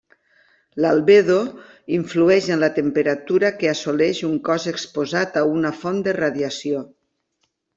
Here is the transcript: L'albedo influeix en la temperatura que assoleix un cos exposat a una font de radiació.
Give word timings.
L'albedo 0.83 1.35
influeix 1.97 2.47
en 2.55 2.63
la 2.65 2.69
temperatura 2.79 3.53
que 3.59 3.71
assoleix 3.75 4.23
un 4.31 4.35
cos 4.49 4.67
exposat 4.75 5.41
a 5.43 5.47
una 5.59 5.77
font 5.83 6.01
de 6.09 6.17
radiació. 6.23 6.83